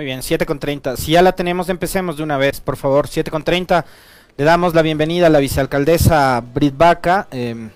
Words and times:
Muy 0.00 0.06
bien, 0.06 0.22
7 0.22 0.46
con 0.46 0.58
30. 0.58 0.96
Si 0.96 1.12
ya 1.12 1.20
la 1.20 1.32
tenemos, 1.32 1.68
empecemos 1.68 2.16
de 2.16 2.22
una 2.22 2.38
vez, 2.38 2.62
por 2.62 2.78
favor. 2.78 3.06
7 3.06 3.30
con 3.30 3.44
30. 3.44 3.84
Le 4.38 4.44
damos 4.44 4.74
la 4.74 4.80
bienvenida 4.80 5.26
a 5.26 5.28
la 5.28 5.40
vicealcaldesa 5.40 6.42
Brit 6.54 6.74
Baca. 6.74 7.28
Em, 7.30 7.68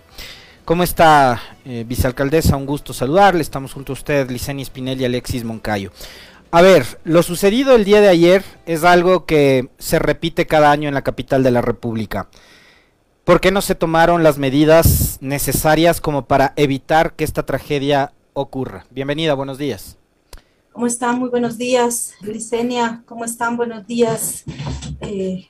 ¿Cómo 0.65 0.85
está, 0.85 1.39
eh, 1.67 1.85
vicealcaldesa? 1.87 2.57
Un 2.57 2.65
gusto 2.65 2.95
saludarle. 2.95 3.43
Estamos 3.43 3.75
junto 3.75 3.93
a 3.93 3.97
usted, 3.97 4.31
Licenia 4.31 4.65
Spinelli 4.65 5.03
y 5.03 5.05
Alexis 5.05 5.45
Moncayo. 5.45 5.93
A 6.51 6.63
ver, 6.63 6.99
lo 7.05 7.23
sucedido 7.23 7.77
el 7.77 7.85
día 7.85 8.01
de 8.01 8.09
ayer 8.09 8.43
es 8.65 8.85
algo 8.85 9.27
que 9.27 9.69
se 9.77 9.99
repite 9.99 10.47
cada 10.47 10.71
año 10.71 10.89
en 10.89 10.95
la 10.95 11.05
capital 11.05 11.43
de 11.43 11.51
la 11.51 11.61
República. 11.61 12.29
¿Por 13.25 13.43
qué 13.43 13.51
no 13.51 13.61
se 13.61 13.75
tomaron 13.75 14.23
las 14.23 14.39
medidas 14.39 15.19
necesarias 15.21 16.01
como 16.01 16.25
para 16.25 16.55
evitar 16.57 17.17
que 17.17 17.25
esta 17.25 17.45
tragedia 17.45 18.15
ocurra? 18.33 18.87
Bienvenida, 18.91 19.35
buenos 19.35 19.59
días. 19.59 19.99
¿Cómo 20.75 20.89
están? 20.89 21.21
Muy 21.21 21.29
buenos 21.29 21.57
días, 21.57 22.15
Licenia. 22.21 23.05
¿Cómo 23.07 23.25
están? 23.25 23.57
Buenos 23.57 23.87
días. 23.87 24.43
Eh, 25.03 25.49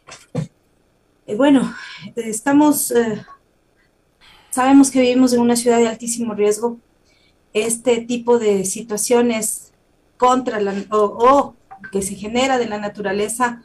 eh, 1.26 1.34
bueno, 1.34 1.74
estamos, 2.14 2.90
eh, 2.90 3.24
sabemos 4.50 4.90
que 4.90 5.00
vivimos 5.00 5.32
en 5.32 5.40
una 5.40 5.56
ciudad 5.56 5.78
de 5.78 5.88
altísimo 5.88 6.34
riesgo. 6.34 6.76
Este 7.54 8.02
tipo 8.02 8.38
de 8.38 8.66
situaciones 8.66 9.72
contra 10.18 10.60
la, 10.60 10.74
o, 10.90 11.54
que 11.90 12.02
se 12.02 12.16
genera 12.16 12.58
de 12.58 12.68
la 12.68 12.76
naturaleza 12.76 13.62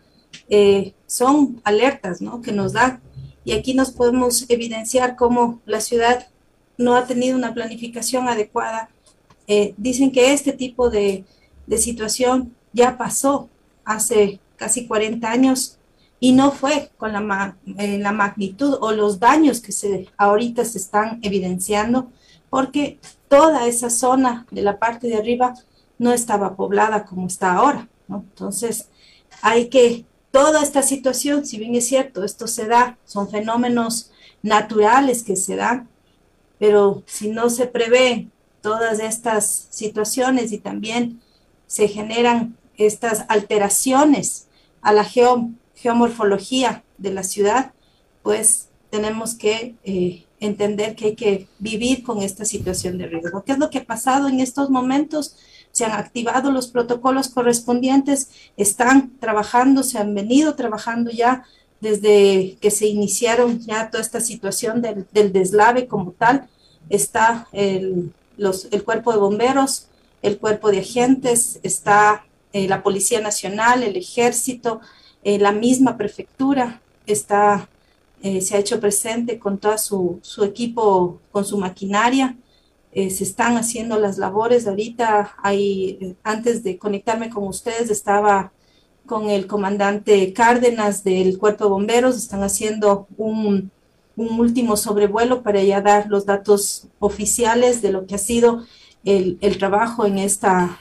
son 1.07 1.59
alertas 1.65 2.21
¿no? 2.21 2.41
que 2.41 2.53
nos 2.53 2.71
dan. 2.71 3.01
Y 3.43 3.51
aquí 3.51 3.73
nos 3.73 3.91
podemos 3.91 4.49
evidenciar 4.49 5.17
cómo 5.17 5.59
la 5.65 5.81
ciudad 5.81 6.29
no 6.77 6.95
ha 6.95 7.05
tenido 7.05 7.35
una 7.35 7.53
planificación 7.53 8.29
adecuada. 8.29 8.89
Dicen 9.75 10.13
que 10.13 10.31
este 10.31 10.53
tipo 10.53 10.89
de, 10.89 11.25
de 11.69 11.77
situación 11.77 12.55
ya 12.73 12.97
pasó 12.97 13.47
hace 13.85 14.39
casi 14.57 14.87
40 14.87 15.29
años 15.29 15.77
y 16.19 16.33
no 16.33 16.51
fue 16.51 16.91
con 16.97 17.13
la, 17.13 17.55
eh, 17.77 17.99
la, 17.99 18.11
magnitud 18.11 18.75
o 18.81 18.91
los 18.91 19.19
daños 19.19 19.61
que 19.61 19.71
se 19.71 20.07
ahorita 20.17 20.65
se 20.65 20.79
están 20.79 21.19
evidenciando, 21.21 22.11
porque 22.49 22.99
toda 23.27 23.67
esa 23.67 23.91
zona 23.91 24.47
de 24.49 24.63
la 24.63 24.79
parte 24.79 25.07
de 25.07 25.15
arriba 25.15 25.53
no 25.99 26.11
estaba 26.11 26.55
poblada 26.55 27.05
como 27.05 27.27
está 27.27 27.53
ahora, 27.53 27.87
¿no? 28.07 28.25
Entonces, 28.27 28.89
hay 29.43 29.69
que, 29.69 30.05
toda 30.31 30.63
esta 30.63 30.81
situación, 30.81 31.45
si 31.45 31.59
bien 31.59 31.75
es 31.75 31.87
cierto, 31.87 32.23
esto 32.23 32.47
se 32.47 32.65
da, 32.65 32.97
son 33.05 33.29
fenómenos 33.29 34.11
naturales 34.41 35.23
que 35.23 35.35
se 35.35 35.55
dan, 35.55 35.87
pero 36.57 37.03
si 37.05 37.29
no 37.29 37.49
se 37.49 37.67
prevé 37.67 38.27
todas 38.61 38.99
estas 38.99 39.67
situaciones 39.69 40.51
y 40.51 40.57
también 40.57 41.21
se 41.69 41.87
generan 41.87 42.57
estas 42.77 43.25
alteraciones 43.27 44.47
a 44.81 44.91
la 44.91 45.05
geomorfología 45.75 46.83
de 46.97 47.13
la 47.13 47.21
ciudad, 47.21 47.73
pues 48.23 48.69
tenemos 48.89 49.35
que 49.35 49.75
eh, 49.83 50.25
entender 50.39 50.95
que 50.95 51.05
hay 51.05 51.15
que 51.15 51.47
vivir 51.59 52.01
con 52.01 52.23
esta 52.23 52.43
situación 52.43 52.97
de 52.97 53.05
riesgo. 53.05 53.43
¿Qué 53.43 53.51
es 53.51 53.59
lo 53.59 53.69
que 53.69 53.77
ha 53.77 53.85
pasado 53.85 54.27
en 54.27 54.39
estos 54.39 54.71
momentos? 54.71 55.35
se 55.71 55.85
han 55.85 55.91
activado 55.91 56.51
los 56.51 56.67
protocolos 56.67 57.29
correspondientes, 57.29 58.29
están 58.57 59.11
trabajando, 59.19 59.83
se 59.83 59.99
han 59.99 60.15
venido 60.15 60.55
trabajando 60.55 61.11
ya 61.11 61.43
desde 61.79 62.57
que 62.59 62.71
se 62.71 62.87
iniciaron 62.87 63.59
ya 63.59 63.89
toda 63.89 64.03
esta 64.03 64.19
situación 64.19 64.81
del, 64.81 65.05
deslave 65.31 65.87
como 65.87 66.11
tal, 66.11 66.49
está 66.89 67.47
el, 67.51 68.11
el, 68.37 68.83
cuerpo 68.83 69.11
de 69.11 69.19
bomberos, 69.19 69.87
el 70.21 70.37
cuerpo 70.37 70.71
de 70.71 70.79
agentes, 70.79 71.59
está 71.63 72.25
eh, 72.53 72.67
la 72.67 72.83
Policía 72.83 73.21
Nacional, 73.21 73.83
el 73.83 73.95
Ejército, 73.95 74.81
eh, 75.23 75.37
la 75.37 75.51
misma 75.51 75.97
prefectura, 75.97 76.81
está, 77.05 77.69
eh, 78.21 78.41
se 78.41 78.55
ha 78.55 78.59
hecho 78.59 78.79
presente 78.79 79.37
con 79.39 79.57
todo 79.57 79.77
su, 79.77 80.19
su 80.21 80.43
equipo, 80.43 81.19
con 81.31 81.45
su 81.45 81.57
maquinaria, 81.57 82.37
eh, 82.91 83.09
se 83.09 83.23
están 83.23 83.57
haciendo 83.57 83.99
las 83.99 84.17
labores. 84.17 84.67
Ahorita, 84.67 85.35
hay, 85.43 86.15
antes 86.23 86.63
de 86.63 86.77
conectarme 86.77 87.29
con 87.29 87.47
ustedes, 87.47 87.89
estaba 87.89 88.51
con 89.05 89.29
el 89.29 89.47
comandante 89.47 90.33
Cárdenas 90.33 91.03
del 91.03 91.37
Cuerpo 91.37 91.65
de 91.65 91.69
Bomberos, 91.71 92.17
están 92.17 92.43
haciendo 92.43 93.07
un, 93.17 93.71
un 94.15 94.39
último 94.39 94.77
sobrevuelo 94.77 95.43
para 95.43 95.61
ya 95.63 95.81
dar 95.81 96.07
los 96.07 96.25
datos 96.25 96.87
oficiales 96.99 97.81
de 97.81 97.91
lo 97.91 98.05
que 98.05 98.15
ha 98.15 98.19
sido 98.19 98.65
el, 99.05 99.57
trabajo 99.57 100.05
en 100.05 100.17
esta, 100.17 100.79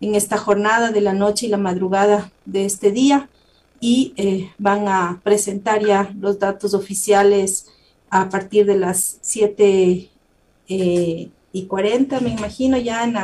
en 0.00 0.14
esta 0.14 0.38
jornada 0.38 0.90
de 0.90 1.00
la 1.00 1.12
noche 1.12 1.46
y 1.46 1.48
la 1.50 1.58
madrugada 1.58 2.30
de 2.44 2.64
este 2.64 2.90
día 2.90 3.28
y 3.80 4.14
eh, 4.16 4.50
van 4.58 4.88
a 4.88 5.20
presentar 5.22 5.84
ya 5.84 6.10
los 6.18 6.38
datos 6.38 6.74
oficiales 6.74 7.66
a 8.10 8.28
partir 8.28 8.66
de 8.66 8.78
las 8.78 9.18
7 9.20 10.10
eh, 10.68 11.30
y 11.52 11.66
40, 11.66 12.20
me 12.20 12.30
imagino, 12.30 12.76
ya 12.78 13.04
en 13.04 13.16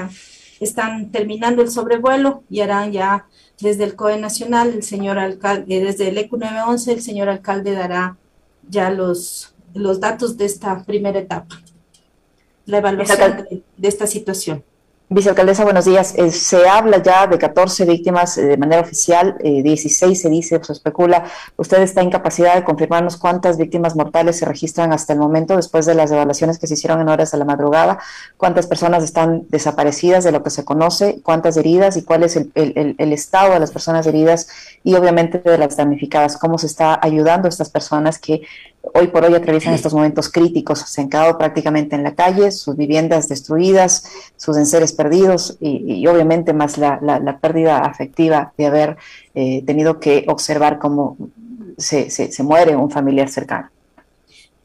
están 0.61 1.11
terminando 1.11 1.63
el 1.63 1.71
sobrevuelo 1.71 2.45
y 2.49 2.61
harán 2.61 2.93
ya 2.93 3.27
desde 3.61 3.85
el 3.85 3.97
COE 3.97 4.19
Nacional, 4.19 4.73
el 4.75 4.83
señor 4.83 5.19
alcalde, 5.19 5.81
desde 5.81 6.09
el 6.09 6.19
ECU 6.19 6.37
911, 6.37 6.93
el 6.93 7.03
señor 7.03 7.29
alcalde 7.29 7.73
dará 7.73 8.17
ya 8.69 8.91
los, 8.91 9.55
los 9.75 10.01
datos 10.01 10.37
de 10.37 10.45
esta 10.45 10.85
primera 10.85 11.19
etapa, 11.19 11.62
la 12.67 12.79
evaluación 12.79 13.47
de 13.77 13.89
esta 13.89 14.07
situación. 14.07 14.65
Vicealcaldesa, 15.15 15.65
buenos 15.65 15.85
días. 15.85 16.15
Eh, 16.17 16.31
se 16.31 16.67
habla 16.67 17.03
ya 17.03 17.27
de 17.27 17.37
14 17.37 17.85
víctimas 17.85 18.39
eh, 18.39 18.47
de 18.47 18.57
manera 18.57 18.81
oficial, 18.81 19.37
16 19.43 20.19
eh, 20.19 20.23
se 20.23 20.31
dice, 20.31 20.65
se 20.65 20.73
especula. 20.73 21.25
¿Usted 21.57 21.83
está 21.83 22.01
en 22.01 22.11
capacidad 22.11 22.55
de 22.55 22.65
confirmarnos 22.65 23.19
cuántas 23.19 23.59
víctimas 23.59 23.95
mortales 23.95 24.39
se 24.39 24.47
registran 24.47 24.91
hasta 24.93 25.13
el 25.13 25.19
momento 25.19 25.55
después 25.55 25.85
de 25.85 25.95
las 25.95 26.11
evaluaciones 26.11 26.59
que 26.59 26.67
se 26.67 26.75
hicieron 26.75 27.01
en 27.03 27.11
horas 27.11 27.31
de 27.31 27.37
la 27.37 27.45
madrugada? 27.45 27.99
¿Cuántas 28.39 28.67
personas 28.67 29.05
están 29.05 29.45
desaparecidas 29.51 30.25
de 30.25 30.33
lo 30.33 30.43
que 30.43 30.49
se 30.49 30.65
conoce? 30.65 31.21
¿Cuántas 31.23 31.59
heridas? 31.59 31.99
¿Y 31.99 32.05
cuál 32.05 32.23
es 32.23 32.37
el, 32.37 32.51
el 32.55 33.13
estado 33.13 33.53
de 33.53 33.61
las 33.61 33.71
personas 33.71 34.07
heridas? 34.07 34.49
Y 34.83 34.95
obviamente 34.95 35.39
de 35.39 35.59
las 35.59 35.77
damnificadas. 35.77 36.39
¿Cómo 36.39 36.57
se 36.57 36.67
está 36.67 36.99
ayudando 37.03 37.49
a 37.49 37.51
estas 37.51 37.69
personas 37.69 38.19
que 38.19 38.43
hoy 38.95 39.09
por 39.09 39.25
hoy 39.25 39.35
atraviesan 39.35 39.75
estos 39.75 39.95
momentos 39.95 40.29
críticos, 40.29 40.81
se 40.81 41.01
han 41.01 41.09
quedado 41.09 41.39
prácticamente 41.39 41.97
en 41.97 42.03
la 42.03 42.15
calle, 42.15 42.51
sus 42.51 42.77
viviendas 42.77 43.29
destruidas, 43.29 44.05
sus 44.37 44.57
enseres 44.57 44.93
perdidos 44.93 45.57
y, 45.61 46.07
obviamente 46.07 46.53
más 46.53 46.79
la, 46.79 47.39
pérdida 47.41 47.79
afectiva 47.79 48.53
de 48.57 48.67
haber 48.67 48.97
eh, 49.35 49.63
tenido 49.65 50.01
que 50.01 50.25
observar 50.29 50.79
cómo 50.79 51.17
se, 51.79 52.09
muere 52.43 52.77
un 52.77 52.91
familiar 52.91 53.29
cercano. 53.29 53.71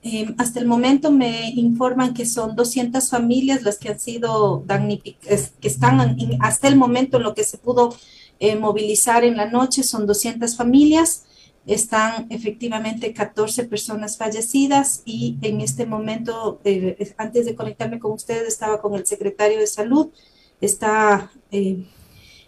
Em, 0.03 0.35
hasta 0.37 0.59
el 0.59 0.67
momento 0.67 1.11
me 1.11 1.49
informan 1.49 2.13
que 2.13 2.25
son 2.25 2.55
200 2.55 3.09
familias 3.09 3.63
las 3.63 3.77
que 3.77 3.89
han 3.89 3.99
sido 3.99 4.63
damnificadas, 4.65 5.53
que 5.59 5.67
están 5.67 6.17
hasta 6.39 6.67
el 6.67 6.75
momento 6.75 7.17
en 7.17 7.23
lo 7.23 7.33
que 7.33 7.43
se 7.43 7.57
pudo 7.57 7.95
eh, 8.39 8.55
movilizar 8.55 9.23
en 9.23 9.37
la 9.37 9.47
noche, 9.49 9.83
son 9.83 10.05
200 10.05 10.55
familias 10.55 11.23
están 11.67 12.27
efectivamente 12.29 13.13
14 13.13 13.65
personas 13.65 14.17
fallecidas 14.17 15.01
y 15.03 15.37
en 15.41 15.59
este 15.59 15.85
momento, 15.85 16.61
eh, 16.63 17.13
antes 17.17 17.45
de 17.45 17.55
conectarme 17.55 17.99
con 17.99 18.13
ustedes, 18.13 18.47
estaba 18.47 18.81
con 18.81 18.95
el 18.95 19.05
secretario 19.05 19.59
de 19.59 19.67
salud, 19.67 20.07
está 20.61 21.29
eh, 21.51 21.83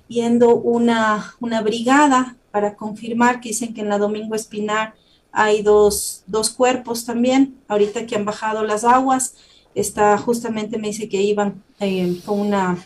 yendo 0.08 0.56
una, 0.56 1.36
una, 1.42 1.62
brigada 1.62 2.38
para 2.52 2.76
confirmar 2.76 3.42
que 3.42 3.50
dicen 3.50 3.74
que 3.74 3.82
en 3.82 3.90
la 3.90 3.98
Domingo 3.98 4.36
Espinar 4.36 4.96
hay 5.34 5.62
dos, 5.64 6.24
dos 6.26 6.50
cuerpos 6.50 7.06
también, 7.06 7.58
ahorita 7.68 8.06
que 8.06 8.16
han 8.16 8.26
bajado 8.26 8.64
las 8.64 8.86
aguas, 8.86 9.36
está 9.76 10.18
justamente 10.18 10.78
me 10.78 10.88
dice 10.88 11.10
que 11.10 11.22
iban 11.22 11.62
eh, 11.82 12.22
con 12.26 12.40
una, 12.40 12.84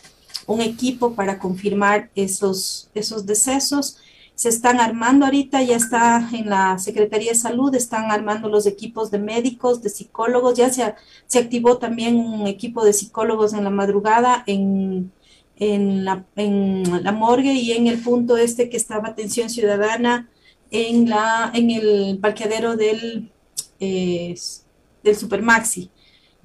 un 0.48 0.60
equipo 0.60 1.14
para 1.14 1.38
confirmar 1.38 2.10
esos, 2.16 2.90
esos 2.92 3.24
decesos 3.24 3.98
se 4.34 4.48
están 4.48 4.80
armando 4.80 5.26
ahorita, 5.26 5.62
ya 5.62 5.76
está 5.76 6.28
en 6.32 6.50
la 6.50 6.78
Secretaría 6.78 7.32
de 7.32 7.38
Salud, 7.38 7.74
están 7.74 8.10
armando 8.10 8.48
los 8.48 8.66
equipos 8.66 9.10
de 9.10 9.18
médicos, 9.18 9.82
de 9.82 9.90
psicólogos, 9.90 10.56
ya 10.56 10.70
se, 10.72 10.94
se 11.26 11.38
activó 11.38 11.78
también 11.78 12.16
un 12.16 12.46
equipo 12.46 12.84
de 12.84 12.92
psicólogos 12.92 13.52
en 13.52 13.64
la 13.64 13.70
madrugada 13.70 14.42
en, 14.46 15.12
en, 15.56 16.04
la, 16.04 16.24
en 16.36 17.04
la 17.04 17.12
morgue 17.12 17.52
y 17.52 17.72
en 17.72 17.86
el 17.86 18.02
punto 18.02 18.36
este 18.36 18.68
que 18.68 18.76
estaba 18.76 19.08
atención 19.08 19.48
ciudadana 19.50 20.28
en, 20.70 21.08
la, 21.08 21.52
en 21.54 21.70
el 21.70 22.18
parqueadero 22.18 22.76
del, 22.76 23.30
eh, 23.78 24.34
del 25.04 25.16
Supermaxi. 25.16 25.90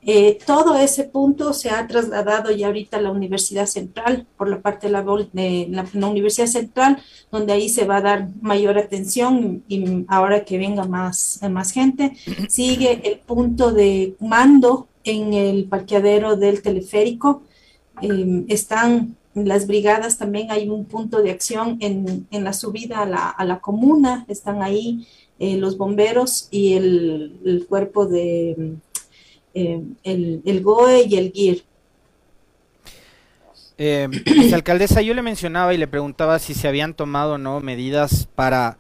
Eh, 0.02 0.40
todo 0.46 0.76
ese 0.76 1.04
punto 1.04 1.54
se 1.54 1.70
ha 1.70 1.86
trasladado 1.88 2.52
ya 2.52 2.68
ahorita 2.68 2.98
a 2.98 3.02
la 3.02 3.12
Universidad 3.12 3.66
Central, 3.66 4.28
por 4.38 4.50
la 4.50 4.62
parte 4.62 4.88
de 4.88 4.94
la, 5.94 6.08
Universidad 6.08 6.48
Central, 6.48 7.02
donde 7.32 7.54
ahí 7.54 7.70
se 7.70 7.86
va 7.86 7.98
a 7.98 8.02
dar 8.02 8.30
mayor 8.42 8.78
atención 8.78 9.64
y 9.68 10.06
ahora 10.08 10.46
que 10.46 10.58
venga 10.58 10.86
más, 10.86 11.40
más 11.50 11.72
gente, 11.72 12.14
sigue 12.48 13.02
el 13.04 13.20
punto 13.20 13.72
de 13.72 14.16
mando 14.20 14.88
en 15.04 15.34
el 15.34 15.66
parqueadero 15.66 16.36
del 16.38 16.62
teleférico. 16.62 17.44
Em, 18.02 18.46
están 18.48 19.18
las 19.36 19.68
brigadas 19.68 20.18
también 20.18 20.52
hay 20.52 20.70
un 20.70 20.86
punto 20.86 21.22
de 21.22 21.32
acción 21.32 21.78
en, 21.82 22.28
en 22.32 22.44
la 22.44 22.54
subida 22.54 23.00
a 23.02 23.06
la, 23.06 23.30
a 23.30 23.46
la, 23.46 23.60
comuna, 23.60 24.26
están 24.28 24.62
ahí 24.62 25.08
eh, 25.38 25.56
los 25.56 25.78
bomberos 25.78 26.48
y 26.52 26.74
el, 26.74 27.40
el 27.46 27.66
cuerpo 27.68 28.06
de 28.06 28.76
eh, 29.54 29.82
el, 30.04 30.42
el, 30.46 30.62
GOE 30.62 31.04
y 31.08 31.16
el 31.18 31.32
GIR. 31.32 31.64
Eh, 33.78 34.08
alcaldesa, 34.54 35.02
yo 35.02 35.14
le 35.14 35.22
mencionaba 35.22 35.74
y 35.74 35.78
le 35.78 35.88
preguntaba 35.88 36.38
si 36.40 36.54
se 36.54 36.68
habían 36.68 36.94
tomado 36.94 37.38
no 37.38 37.60
medidas 37.62 38.28
para 38.36 38.78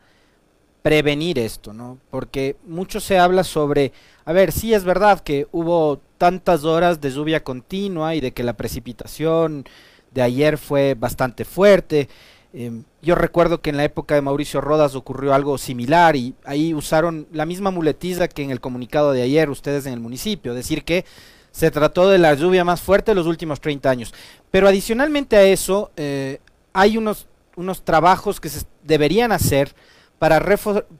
prevenir 0.81 1.39
esto, 1.39 1.74
¿no? 1.74 1.98
Porque 2.10 2.56
mucho 2.66 3.00
se 3.00 3.18
habla 3.18 3.44
sobre, 3.44 3.92
a 4.25 4.33
ver, 4.33 4.51
sí 4.51 4.74
es 4.74 4.83
verdad 4.83 5.19
que 5.19 5.48
hubo 5.51 6.01
tantas 6.18 6.63
horas 6.63 7.01
de 7.01 7.12
lluvia 7.12 7.44
continua 7.44 8.15
y 8.15 8.22
de 8.22 8.31
que 8.31 8.44
la 8.44 8.54
precipitación 8.54 9.65
de 10.12 10.22
ayer 10.22 10.57
fue 10.57 10.95
bastante 10.95 11.45
fuerte. 11.45 12.10
Eh, 12.54 12.81
yo 13.01 13.16
recuerdo 13.16 13.62
que 13.62 13.69
en 13.69 13.78
la 13.78 13.84
época 13.84 14.16
de 14.16 14.22
Mauricio 14.22 14.60
Rodas 14.60 14.96
ocurrió 14.96 15.34
algo 15.34 15.57
similar 15.57 16.16
y 16.16 16.34
ahí 16.46 16.74
usaron 16.74 17.28
la 17.31 17.46
misma 17.46 17.69
muletiza 17.69 18.28
que 18.28 18.44
en 18.44 18.50
el 18.50 18.60
comunicado 18.60 19.12
de 19.12 19.22
ayer 19.22 19.50
ustedes 19.50 19.86
en 19.86 19.94
el 19.94 20.00
municipio, 20.00 20.54
decir 20.56 20.84
que 20.84 21.06
se 21.51 21.72
trató 21.72 22.10
de 22.10 22.18
la 22.18 22.34
lluvia 22.34 22.63
más 22.63 22.81
fuerte 22.81 23.12
de 23.12 23.16
los 23.16 23.28
últimos 23.28 23.62
30 23.62 23.90
años. 23.90 24.13
Pero 24.51 24.68
adicionalmente 24.68 25.36
a 25.36 25.44
eso, 25.44 25.92
eh, 25.96 26.40
hay 26.74 26.98
unos, 26.98 27.28
unos 27.56 27.84
trabajos 27.84 28.40
que 28.40 28.50
se 28.50 28.66
deberían 28.84 29.31
hacer 29.31 29.75
para, 30.19 30.44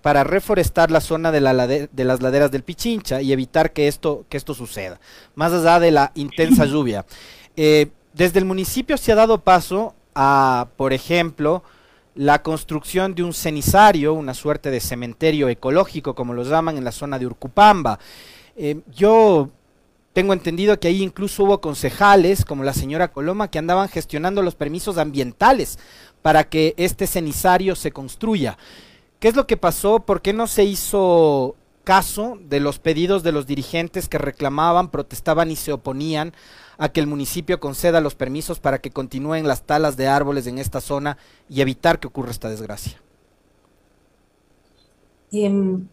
para 0.01 0.24
reforestar 0.24 0.92
la 0.92 1.01
zona 1.01 1.31
de, 1.31 1.42
la 1.42 1.68
de, 1.68 1.90
las 1.96 2.22
laderas 2.22 2.51
del 2.51 2.63
Pichincha 2.63 3.22
y 3.22 3.34
evitar 3.34 3.74
que 3.74 3.88
esto, 3.88 4.25
que 4.30 4.38
esto 4.38 4.54
suceda, 4.54 5.00
más 5.36 5.51
allá 5.51 5.80
de 5.80 5.92
la 5.92 6.12
intensa 6.16 6.66
lluvia. 6.66 7.06
Eh, 7.56 7.90
desde 8.13 8.40
el 8.40 8.46
municipio 8.46 8.98
se 8.98 9.12
ha 9.12 9.16
dado 9.16 9.44
paso 9.44 9.94
a, 10.16 10.68
por 10.78 10.94
ejemplo, 10.94 11.64
la 12.16 12.42
construcción 12.44 13.16
de 13.16 13.24
un 13.24 13.34
cenizario, 13.34 14.14
una 14.14 14.34
suerte 14.34 14.72
de 14.72 14.80
cementerio 14.80 15.48
ecológico, 15.50 16.16
como 16.16 16.34
lo 16.34 16.44
llaman 16.44 16.78
en 16.78 16.84
la 16.84 16.92
zona 16.92 17.18
de 17.20 17.26
Urcupamba. 17.26 18.00
Eh, 18.56 18.82
yo 18.94 19.50
tengo 20.14 20.34
entendido 20.34 20.80
que 20.80 20.90
ahí 20.90 21.02
incluso 21.02 21.44
hubo 21.44 21.62
concejales, 21.62 22.44
como 22.44 22.64
la 22.64 22.74
señora 22.74 23.12
Coloma, 23.12 23.50
que 23.50 23.60
andaban 23.60 23.88
gestionando 23.88 24.42
los 24.42 24.56
permisos 24.56 24.98
ambientales 24.98 25.80
para 26.22 26.50
que 26.50 26.74
este 26.78 27.08
cenizario 27.08 27.76
se 27.76 27.92
construya. 27.92 28.58
¿Qué 29.20 29.30
es 29.30 29.36
lo 29.36 29.48
que 29.48 29.58
pasó? 29.58 30.02
¿Por 30.02 30.22
qué 30.22 30.34
no 30.34 30.48
se 30.48 30.64
hizo 30.64 31.56
caso 31.84 32.38
de 32.42 32.60
los 32.60 32.80
pedidos 32.80 33.24
de 33.24 33.32
los 33.32 33.48
dirigentes 33.48 34.10
que 34.10 34.18
reclamaban, 34.18 34.90
protestaban 34.90 35.52
y 35.52 35.56
se 35.56 35.72
oponían 35.72 36.34
a 36.80 36.90
que 36.90 37.02
el 37.02 37.08
municipio 37.08 37.60
conceda 37.60 38.02
los 38.02 38.16
permisos 38.16 38.60
para 38.60 38.80
que 38.80 38.90
continúen 38.90 39.48
las 39.48 39.64
talas 39.64 39.98
de 39.98 40.08
árboles 40.08 40.48
en 40.48 40.58
esta 40.58 40.81
zona 40.81 41.18
y 41.50 41.62
evitar 41.62 42.00
que 42.00 42.08
ocurra 42.08 42.31
esta 42.31 42.50
desgracia? 42.50 43.00
Em, 45.31 45.88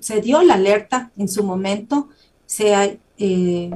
se 0.00 0.20
dio 0.22 0.42
la 0.42 0.54
alerta 0.54 1.12
en 1.16 1.28
su 1.28 1.44
momento, 1.44 2.08
se, 2.46 2.98
eh, 3.18 3.70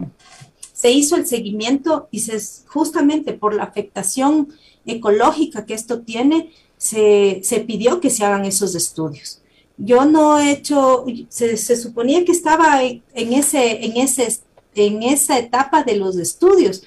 se 0.72 0.90
hizo 0.90 1.16
el 1.16 1.26
seguimiento 1.26 2.08
y 2.10 2.20
se, 2.20 2.40
justamente 2.66 3.34
por 3.34 3.54
la 3.54 3.64
afectación 3.64 4.48
ecológica 4.86 5.66
que 5.66 5.74
esto 5.74 6.00
tiene, 6.00 6.52
se, 6.78 7.40
se 7.42 7.60
pidió 7.60 8.00
que 8.00 8.10
se 8.10 8.24
hagan 8.24 8.46
esos 8.46 8.74
estudios. 8.74 9.42
Yo 9.78 10.06
no 10.06 10.38
he 10.38 10.52
hecho, 10.52 11.04
se, 11.28 11.58
se 11.58 11.76
suponía 11.76 12.24
que 12.24 12.32
estaba 12.32 12.82
en, 12.82 13.02
ese, 13.14 13.84
en, 13.84 13.98
ese, 13.98 14.40
en 14.76 15.02
esa 15.02 15.38
etapa 15.38 15.82
de 15.82 15.96
los 15.96 16.16
estudios. 16.16 16.82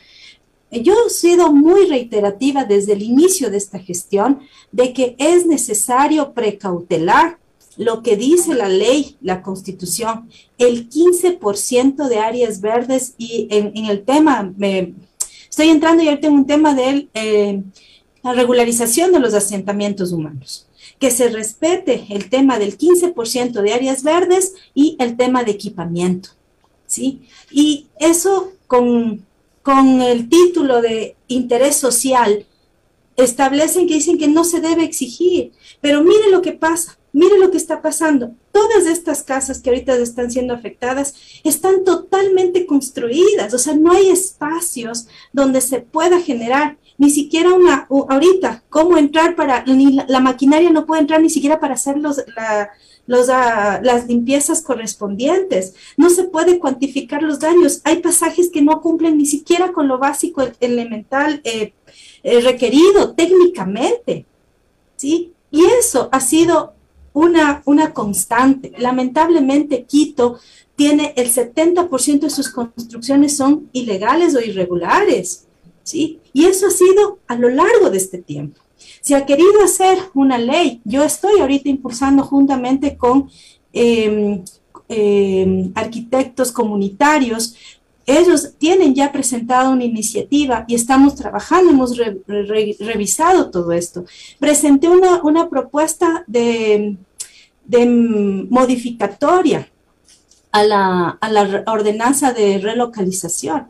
Yo 0.71 0.93
he 1.07 1.09
sido 1.09 1.51
muy 1.51 1.87
reiterativa 1.87 2.63
desde 2.63 2.93
el 2.93 3.01
inicio 3.01 3.49
de 3.49 3.57
esta 3.57 3.79
gestión 3.79 4.39
de 4.71 4.93
que 4.93 5.15
es 5.17 5.45
necesario 5.45 6.33
precautelar 6.33 7.39
lo 7.77 8.03
que 8.03 8.17
dice 8.17 8.53
la 8.53 8.67
ley, 8.69 9.17
la 9.21 9.41
constitución, 9.41 10.29
el 10.57 10.89
15% 10.89 12.07
de 12.07 12.19
áreas 12.19 12.61
verdes 12.61 13.15
y 13.17 13.47
en, 13.49 13.85
el 13.85 14.03
tema, 14.03 14.53
me, 14.57 14.93
estoy 15.49 15.69
entrando 15.69 16.03
y 16.03 16.09
ahorita 16.09 16.27
en 16.27 16.33
un 16.33 16.45
tema 16.45 16.75
del... 16.75 17.09
Eh, 17.13 17.63
la 18.23 18.33
regularización 18.33 19.11
de 19.11 19.19
los 19.19 19.33
asentamientos 19.33 20.11
humanos, 20.11 20.67
que 20.99 21.11
se 21.11 21.29
respete 21.29 22.05
el 22.09 22.29
tema 22.29 22.59
del 22.59 22.77
15% 22.77 23.61
de 23.61 23.73
áreas 23.73 24.03
verdes 24.03 24.53
y 24.73 24.97
el 24.99 25.15
tema 25.15 25.43
de 25.43 25.51
equipamiento, 25.51 26.31
¿sí? 26.89 27.21
Y 27.51 27.87
eso 27.99 28.51
con, 28.67 29.25
con 29.61 30.01
el 30.01 30.27
título 30.27 30.81
de 30.81 31.15
interés 31.27 31.77
social 31.77 32.45
establecen 33.15 33.87
que 33.87 33.93
dicen 33.93 34.17
que 34.17 34.27
no 34.27 34.43
se 34.43 34.59
debe 34.59 34.83
exigir, 34.83 35.51
pero 35.81 36.03
mire 36.03 36.31
lo 36.31 36.41
que 36.41 36.53
pasa, 36.53 36.97
mire 37.13 37.37
lo 37.37 37.51
que 37.51 37.57
está 37.57 37.81
pasando. 37.81 38.33
Todas 38.51 38.85
estas 38.85 39.23
casas 39.23 39.59
que 39.59 39.69
ahorita 39.69 39.95
están 39.95 40.31
siendo 40.31 40.53
afectadas 40.53 41.15
están 41.43 41.83
totalmente 41.83 42.65
construidas, 42.65 43.53
o 43.53 43.59
sea, 43.59 43.75
no 43.75 43.91
hay 43.91 44.09
espacios 44.09 45.07
donde 45.31 45.61
se 45.61 45.81
pueda 45.81 46.19
generar 46.19 46.77
ni 46.97 47.09
siquiera 47.09 47.53
una, 47.53 47.87
ahorita, 47.89 48.63
cómo 48.69 48.97
entrar 48.97 49.35
para, 49.35 49.63
ni 49.63 49.93
la, 49.93 50.19
maquinaria 50.19 50.69
no 50.69 50.85
puede 50.85 51.01
entrar 51.01 51.21
ni 51.21 51.29
siquiera 51.29 51.59
para 51.59 51.75
hacer 51.75 51.97
los, 51.97 52.21
los, 53.09 53.27
ah, 53.29 53.81
las 53.83 54.07
limpiezas 54.07 54.61
correspondientes. 54.61 55.73
No 55.97 56.11
se 56.11 56.25
puede 56.25 56.59
cuantificar 56.59 57.23
los 57.23 57.39
daños. 57.39 57.81
Hay 57.83 58.03
pasajes 58.03 58.51
que 58.51 58.61
no 58.61 58.81
cumplen 58.81 59.17
ni 59.17 59.25
siquiera 59.25 59.71
con 59.71 59.87
lo 59.87 59.97
básico 59.97 60.43
elemental 60.59 61.41
eh, 61.43 61.73
eh, 62.21 62.39
requerido 62.41 63.15
técnicamente. 63.15 64.27
¿sí? 64.95 65.33
Y 65.49 65.65
eso 65.65 66.09
ha 66.11 66.19
sido 66.19 66.73
una, 67.11 67.63
una 67.65 67.95
constante. 67.95 68.73
Lamentablemente, 68.77 69.85
Quito 69.85 70.39
tiene 70.75 71.15
el 71.17 71.31
70% 71.31 72.19
de 72.19 72.29
sus 72.29 72.49
construcciones 72.49 73.35
son 73.35 73.69
ilegales 73.73 74.35
o 74.35 74.39
irregulares. 74.39 75.47
¿sí? 75.81 76.19
Y 76.31 76.45
eso 76.45 76.67
ha 76.67 76.71
sido 76.71 77.17
a 77.25 77.35
lo 77.35 77.49
largo 77.49 77.89
de 77.89 77.97
este 77.97 78.19
tiempo. 78.19 78.61
Se 79.01 79.15
ha 79.15 79.25
querido 79.25 79.63
hacer 79.63 79.97
una 80.13 80.37
ley. 80.37 80.81
Yo 80.85 81.03
estoy 81.03 81.39
ahorita 81.39 81.69
impulsando 81.69 82.23
juntamente 82.23 82.97
con 82.97 83.29
em, 83.73 84.43
em, 84.87 85.71
arquitectos 85.75 86.51
comunitarios. 86.51 87.55
Ellos 88.05 88.53
tienen 88.57 88.95
ya 88.95 89.11
presentado 89.11 89.71
una 89.71 89.83
iniciativa 89.83 90.65
y 90.67 90.75
estamos 90.75 91.15
trabajando, 91.15 91.71
hemos 91.71 91.95
revisado 92.79 93.51
todo 93.51 93.71
esto. 93.71 94.05
Presenté 94.39 94.89
una, 94.89 95.21
una 95.23 95.47
propuesta 95.47 96.23
de, 96.25 96.97
de 97.65 97.85
modificatoria 97.85 99.69
a 100.51 100.63
la, 100.63 101.09
a 101.21 101.29
la 101.29 101.63
ordenanza 101.67 102.33
de 102.33 102.57
relocalización 102.57 103.67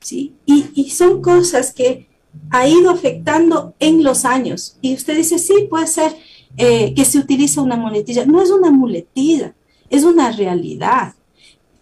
¿sí? 0.00 0.34
Y, 0.46 0.90
son 0.90 1.22
cosas 1.22 1.72
que 1.72 2.07
ha 2.50 2.68
ido 2.68 2.90
afectando 2.90 3.74
en 3.78 4.02
los 4.02 4.24
años. 4.24 4.76
Y 4.80 4.94
usted 4.94 5.16
dice, 5.16 5.38
sí, 5.38 5.66
puede 5.68 5.86
ser 5.86 6.16
eh, 6.56 6.94
que 6.94 7.04
se 7.04 7.18
utiliza 7.18 7.62
una 7.62 7.76
muletilla. 7.76 8.24
No 8.26 8.42
es 8.42 8.50
una 8.50 8.70
muletilla, 8.70 9.54
es 9.90 10.04
una 10.04 10.32
realidad. 10.32 11.14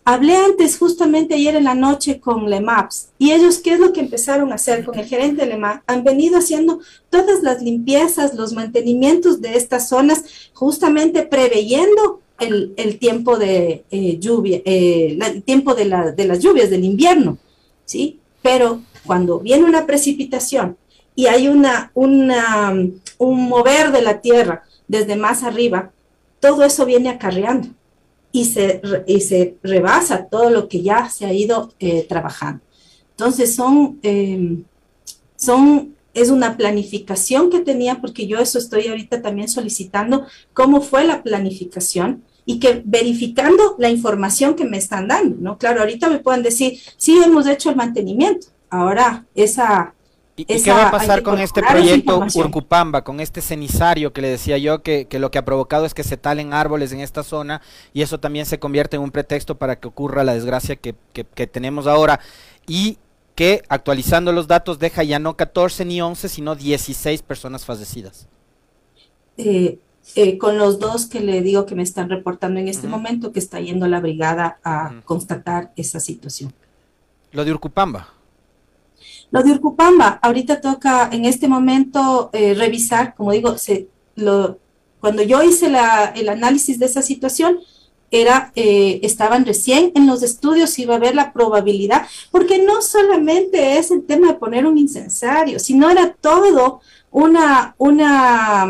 Hablé 0.05 0.37
antes, 0.37 0.79
justamente 0.79 1.35
ayer 1.35 1.57
en 1.57 1.65
la 1.65 1.75
noche, 1.75 2.21
con 2.21 2.49
LEMAPS, 2.49 3.09
y 3.19 3.33
ellos, 3.33 3.59
¿qué 3.59 3.73
es 3.73 3.81
lo 3.81 3.93
que 3.93 3.99
empezaron 4.01 4.53
a 4.53 4.55
hacer 4.55 4.85
con 4.85 4.97
el 4.99 5.07
gerente 5.07 5.43
de 5.43 5.49
LEMAPS? 5.49 5.83
Han 5.89 6.05
venido 6.05 6.39
haciendo 6.39 6.79
todas 7.11 7.43
las 7.43 7.61
limpiezas, 7.61 8.35
los 8.35 8.53
mantenimientos 8.53 9.41
de 9.41 9.57
estas 9.57 9.89
zonas, 9.89 10.23
justamente 10.53 11.23
preveyendo 11.23 12.21
el, 12.39 12.99
tiempo 13.01 13.37
de 13.37 13.85
eh, 13.91 14.19
lluvia, 14.21 14.61
eh, 14.65 15.19
el 15.21 15.43
tiempo 15.43 15.75
de, 15.75 16.13
de 16.17 16.25
las 16.25 16.41
lluvias 16.41 16.71
del 16.71 16.85
invierno. 16.85 17.39
¿sí? 17.85 18.21
Pero 18.43 18.83
cuando 19.07 19.41
viene 19.41 19.65
una 19.65 19.87
precipitación 19.87 20.77
y 21.15 21.27
hay 21.27 21.49
una, 21.49 21.91
una, 21.95 22.75
un 23.19 23.49
mover 23.49 23.93
de 23.93 24.03
la 24.03 24.21
tierra 24.21 24.65
desde 24.87 25.17
más 25.17 25.43
arriba, 25.43 25.93
todo 26.41 26.65
eso 26.65 26.85
viene 26.85 27.09
acarreando 27.09 27.69
y 28.33 28.45
se, 28.45 28.83
y 29.07 29.21
se 29.21 29.57
rebasa 29.63 30.27
todo 30.27 30.51
lo 30.51 30.69
que 30.69 30.83
ya 30.83 31.09
se 31.09 31.25
ha 31.25 31.33
ido 31.33 31.73
eh, 31.79 32.05
trabajando. 32.09 32.63
Entonces 33.11 33.55
son, 33.55 33.99
em, 34.03 34.65
son, 35.37 35.95
es 36.13 36.29
una 36.29 36.57
planificación 36.57 37.51
que 37.51 37.61
tenía, 37.61 38.01
porque 38.01 38.27
yo 38.27 38.39
eso 38.39 38.59
estoy 38.59 38.89
ahorita 38.89 39.23
también 39.23 39.49
solicitando, 39.49 40.27
cómo 40.53 40.83
fue 40.83 41.05
la 41.05 41.23
planificación 41.23 42.23
y 42.45 42.61
que 42.61 42.83
verificando 42.85 43.75
la 43.79 43.89
información 43.89 44.55
que 44.55 44.67
me 44.67 44.77
están 44.77 45.09
dando, 45.09 45.37
¿no? 45.41 45.59
Claro, 45.59 45.81
ahorita 45.81 46.09
me 46.11 46.19
pueden 46.19 46.43
decir, 46.43 46.79
sí, 46.97 47.19
hemos 47.25 47.47
hecho 47.47 47.71
el 47.71 47.77
mantenimiento, 47.77 48.49
ahora 48.71 49.27
esa... 49.35 49.95
¿Y, 50.39 50.45
qué 50.45 50.71
va 50.71 50.89
a 50.89 50.91
pasar 50.91 51.23
con 51.23 51.39
este 51.39 51.63
proyecto 51.63 52.19
Urcupamba, 52.35 53.03
con 53.03 53.21
este 53.21 53.41
cenizario 53.41 54.13
que 54.13 54.21
le 54.21 54.29
decía 54.29 54.59
yo 54.59 54.83
que, 54.83 55.07
que, 55.07 55.19
lo 55.19 55.31
que 55.31 55.39
ha 55.39 55.45
provocado 55.47 55.87
es 55.87 55.95
que 55.95 56.05
se 56.05 56.19
talen 56.19 56.53
árboles 56.53 56.93
en 56.93 57.01
esta 57.01 57.23
zona 57.23 57.63
y 57.95 58.03
eso 58.03 58.21
también 58.21 58.45
se 58.45 58.59
convierte 58.59 58.97
en 58.97 59.03
un 59.03 59.11
pretexto 59.11 59.57
para 59.57 59.81
que 59.81 59.89
ocurra 59.89 60.25
la 60.25 60.35
desgracia 60.35 60.77
que, 60.77 60.95
que, 61.15 61.25
que 61.25 61.47
tenemos 61.47 61.87
ahora? 61.87 62.21
Y 62.67 62.99
que 63.37 63.63
actualizando 63.69 64.33
los 64.33 64.49
datos 64.49 64.79
deja 64.79 65.05
ya 65.05 65.19
no 65.19 65.37
14 65.37 65.85
ni 65.85 66.03
11, 66.03 66.29
sino 66.29 66.57
16 66.57 67.23
personas 67.23 67.65
fallecidas. 67.65 68.29
Eh, 69.37 69.79
eh, 70.15 70.39
con 70.39 70.57
los 70.57 70.79
dos 70.79 71.07
que 71.07 71.21
le 71.21 71.43
digo 71.43 71.67
que 71.67 71.75
me 71.75 71.83
están 71.83 72.09
reportando 72.09 72.59
en 72.59 72.69
este 72.69 72.89
momento, 72.89 73.33
que 73.33 73.39
está 73.39 73.61
yendo 73.61 73.87
la 73.87 74.01
brigada 74.01 74.59
a 74.65 75.03
constatar 75.05 75.73
esa 75.77 76.01
situación. 76.01 76.53
Lo 77.33 77.45
de 77.45 77.53
Urcupamba. 77.53 78.09
Lo 79.31 79.43
de 79.43 79.53
Urcupamba, 79.53 80.19
ahorita 80.23 80.61
toca 80.61 81.09
en 81.13 81.25
este 81.25 81.49
momento 81.49 82.31
eh, 82.33 82.55
revisar, 82.55 83.15
como 83.15 83.33
digo, 83.33 83.59
se, 83.59 83.89
lo, 84.15 84.59
cuando 85.01 85.23
yo 85.23 85.43
hice 85.43 85.69
la, 85.69 86.07
el 86.07 86.29
análisis 86.29 86.79
de 86.79 86.87
esa 86.87 87.03
situación, 87.03 87.59
era, 88.11 88.53
eh, 88.55 89.01
estaban 89.03 89.45
recién 89.45 89.93
en 89.95 90.07
los 90.07 90.23
estudios, 90.23 90.79
iba 90.79 90.95
a 90.95 91.01
ver 91.01 91.15
la 91.15 91.33
probabilidad, 91.33 92.07
porque 92.31 92.63
no 92.63 92.81
solamente 92.83 93.79
es 93.79 93.91
el 93.91 94.05
tema 94.05 94.29
de 94.29 94.35
poner 94.35 94.67
un 94.67 94.79
incensario, 94.79 95.59
sino 95.59 95.91
era 95.91 96.13
todo 96.13 96.81
una, 97.11 97.75
una, 97.79 98.67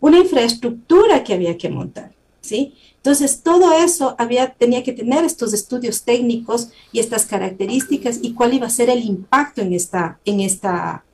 una 0.00 0.18
infraestructura 0.18 1.22
que 1.22 1.34
había 1.34 1.58
que 1.58 1.68
montar, 1.68 2.12
¿sí? 2.40 2.74
Entonces, 3.06 3.40
todo 3.40 3.72
eso 3.72 4.16
había, 4.18 4.52
tenía 4.52 4.82
que 4.82 4.92
tener 4.92 5.24
estos 5.24 5.54
estudios 5.54 6.02
técnicos 6.02 6.70
y 6.90 6.98
estas 6.98 7.24
características 7.24 8.18
y 8.20 8.34
cuál 8.34 8.54
iba 8.54 8.66
a 8.66 8.70
ser 8.70 8.90
el 8.90 9.04
impacto 9.04 9.60
en 9.60 9.74
esta, 9.74 10.18
en 10.24 10.40
esta, 10.40 11.04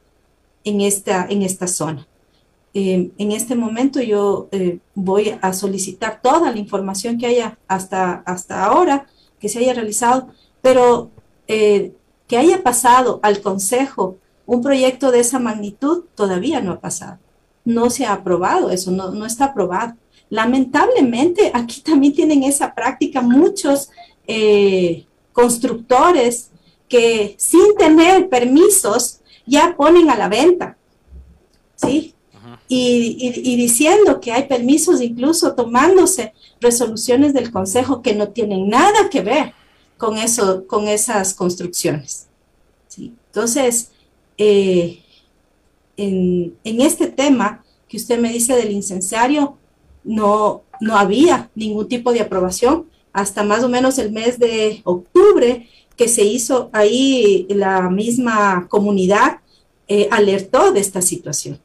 en 0.65 0.81
esta, 0.81 1.27
en 1.29 1.43
esta 1.43 1.67
zona. 1.67 2.09
Eh, 2.73 3.11
en 3.19 3.33
este 3.33 3.55
momento 3.57 4.01
yo 4.01 4.49
eh, 4.53 4.79
voy 4.95 5.35
a 5.43 5.53
solicitar 5.53 6.23
toda 6.23 6.51
la 6.51 6.57
información 6.57 7.19
que 7.19 7.27
haya 7.27 7.59
hasta, 7.69 8.23
hasta 8.25 8.65
ahora, 8.65 9.07
que 9.39 9.51
se 9.51 9.59
haya 9.59 9.75
realizado, 9.75 10.29
pero 10.63 11.11
eh, 11.47 11.93
que 12.27 12.39
haya 12.39 12.63
pasado 12.63 13.21
al 13.23 13.43
Consejo 13.43 14.17
un 14.47 14.63
proyecto 14.63 15.11
de 15.11 15.21
esa 15.21 15.39
magnitud 15.39 16.05
todavía 16.15 16.63
no 16.63 16.73
ha 16.73 16.81
pasado. 16.81 17.19
No 17.67 17.91
se 17.91 18.07
ha 18.07 18.15
aprobado 18.15 18.71
eso, 18.71 18.91
no, 18.91 19.11
no 19.11 19.27
está 19.27 19.45
aprobado. 19.45 19.93
Lamentablemente, 20.33 21.51
aquí 21.53 21.83
también 21.83 22.15
tienen 22.15 22.43
esa 22.43 22.75
práctica 22.75 23.21
muchos 23.21 23.91
constructores 25.35 26.51
que 26.89 27.35
sin 27.37 27.75
tener 27.77 28.31
permisos 28.31 29.21
ya 29.45 29.77
ponen 29.77 30.09
a 30.09 30.17
la 30.17 30.31
venta. 30.31 30.79
¿Sí? 31.77 32.15
y, 32.75 33.57
diciendo 33.57 34.21
que 34.21 34.33
hay 34.33 34.45
permisos, 34.45 35.03
incluso 35.03 35.55
tomándose 35.55 36.33
resoluciones 36.61 37.35
del 37.35 37.51
Consejo 37.53 38.01
que 38.01 38.15
no 38.15 38.29
tienen 38.29 38.69
nada 38.69 39.11
que 39.11 39.21
ver 39.21 39.53
con, 39.99 40.17
eso, 40.17 40.67
con 40.67 40.89
esas 40.89 41.35
construcciones. 41.35 42.29
Entonces, 42.97 43.91
eh, 44.39 45.03
en, 45.97 46.57
este 46.65 47.09
tema 47.09 47.63
que 47.89 47.97
usted 47.99 48.19
me 48.19 48.33
dice 48.33 48.57
del 48.57 48.73
incensario, 48.73 49.59
no, 50.05 50.63
no 50.81 50.97
había 50.97 51.51
ningún 51.55 51.89
tipo 51.89 52.13
de 52.13 52.21
aprobación 52.21 52.87
hasta 53.13 53.43
más 53.43 53.63
o 53.63 53.69
menos 53.69 53.99
el 53.99 54.13
mes 54.13 54.39
de 54.39 54.81
octubre 54.85 55.69
que 55.97 56.09
se 56.09 56.25
hizo 56.25 56.71
ahí 56.73 57.47
la 57.51 57.91
misma 57.91 58.67
comunidad 58.69 59.39
eh, 59.89 60.09
alertó 60.11 60.73
de 60.73 60.81
esta 60.81 61.03
situación. 61.03 61.61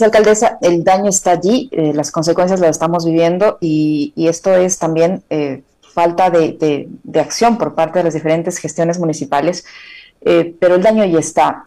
alcaldesa, 0.00 0.58
el 0.60 0.82
daño 0.82 1.08
está 1.08 1.30
allí, 1.30 1.68
eh, 1.70 1.92
las 1.94 2.10
consecuencias 2.10 2.58
las 2.58 2.70
estamos 2.70 3.04
viviendo 3.04 3.58
y, 3.60 4.12
esto 4.16 4.52
es 4.56 4.78
también 4.78 5.22
eh, 5.30 5.62
falta 5.80 6.30
de, 6.30 6.88
acción 7.14 7.58
por 7.58 7.76
parte 7.76 8.00
de 8.00 8.04
las 8.04 8.14
diferentes 8.14 8.58
gestiones 8.58 8.98
municipales, 8.98 9.64
pero 10.58 10.74
el 10.74 10.82
daño 10.82 11.04
ya 11.04 11.18
está. 11.20 11.66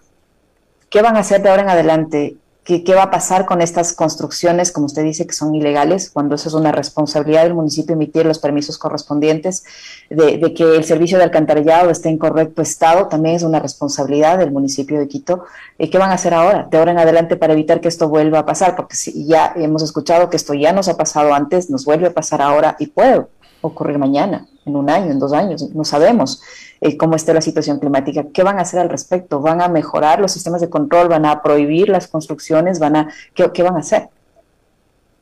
¿Qué 0.89 1.01
van 1.01 1.15
a 1.15 1.19
hacer 1.19 1.41
de 1.41 1.49
ahora 1.49 1.61
en 1.61 1.69
adelante? 1.69 2.35
¿Qué, 2.67 2.83
va 2.93 3.03
a 3.03 3.11
pasar 3.11 3.45
con 3.45 3.61
estas 3.61 3.93
construcciones, 3.93 4.73
como 4.73 4.87
usted 4.87 5.01
dice, 5.01 5.25
que 5.25 5.31
son 5.31 5.55
ilegales, 5.55 6.09
cuando 6.11 6.35
eso 6.35 6.49
es 6.49 6.53
una 6.53 6.73
responsabilidad 6.73 7.43
del 7.43 7.53
municipio 7.53 7.95
emitir 7.95 8.25
los 8.25 8.39
permisos 8.39 8.77
correspondientes, 8.77 9.63
de, 10.09 10.53
que 10.53 10.75
el 10.75 10.83
servicio 10.83 11.17
de 11.17 11.23
alcantarillado 11.23 11.89
esté 11.89 12.09
en 12.09 12.17
correcto 12.17 12.61
estado, 12.61 13.07
también 13.07 13.35
es 13.35 13.43
una 13.43 13.59
responsabilidad 13.59 14.37
del 14.37 14.51
municipio 14.51 14.99
de 14.99 15.07
Quito. 15.07 15.45
¿Y 15.77 15.89
¿Qué 15.89 15.97
van 15.97 16.09
a 16.09 16.15
hacer 16.15 16.33
ahora, 16.33 16.67
de 16.69 16.77
ahora 16.77 16.91
en 16.91 16.99
adelante, 16.99 17.37
para 17.37 17.53
evitar 17.53 17.79
que 17.79 17.87
esto 17.87 18.09
vuelva 18.09 18.39
a 18.39 18.45
pasar? 18.45 18.75
Porque 18.75 18.97
si 18.97 19.25
ya 19.25 19.53
hemos 19.55 19.81
escuchado 19.81 20.29
que 20.29 20.35
esto 20.35 20.53
ya 20.53 20.73
nos 20.73 20.89
ha 20.89 20.97
pasado 20.97 21.33
antes, 21.33 21.69
nos 21.69 21.85
vuelve 21.85 22.07
a 22.07 22.13
pasar 22.13 22.41
ahora 22.41 22.75
y 22.79 22.87
puede 22.87 23.27
ocurrir 23.67 23.97
mañana, 23.97 24.47
en 24.65 24.75
un 24.75 24.89
año, 24.89 25.11
en 25.11 25.19
dos 25.19 25.33
años, 25.33 25.69
no 25.73 25.83
sabemos. 25.83 26.41
Eh, 26.79 26.95
cómo 26.95 27.15
esté 27.15 27.33
la 27.33 27.41
situación 27.41 27.79
climática. 27.79 28.27
¿Qué 28.31 28.43
van 28.43 28.59
a 28.59 28.61
hacer 28.61 28.79
al 28.79 28.89
respecto? 28.89 29.41
¿Van 29.41 29.61
a 29.61 29.67
mejorar 29.67 30.19
los 30.19 30.31
sistemas 30.31 30.61
de 30.61 30.69
control? 30.69 31.07
¿Van 31.07 31.25
a 31.25 31.41
prohibir 31.41 31.89
las 31.89 32.07
construcciones? 32.07 32.79
¿Van 32.79 32.95
a, 32.95 33.13
qué, 33.33 33.63
van 33.63 33.75
a 33.75 33.79
hacer? 33.79 34.09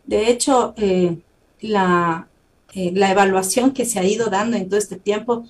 De 0.06 0.30
hecho, 0.30 0.74
eh, 0.76 1.18
la, 1.62 2.28
eh, 2.74 2.92
la 2.94 3.12
evaluación 3.12 3.72
que 3.72 3.86
se 3.86 4.00
ha 4.00 4.04
ido 4.04 4.30
dando 4.30 4.58
en 4.58 4.68
todo 4.68 4.78
este 4.78 4.98
tiempo 4.98 5.46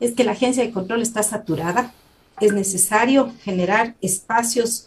es 0.00 0.12
que 0.12 0.24
la 0.24 0.32
agencia 0.32 0.64
de 0.64 0.72
control 0.72 1.02
está 1.02 1.22
saturada. 1.22 1.92
Es 2.40 2.52
necesario 2.52 3.32
generar 3.42 3.94
espacios 4.00 4.86